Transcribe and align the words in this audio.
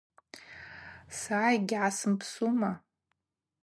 Са 1.19 1.39
йгьгӏасымпсума. 1.53 2.71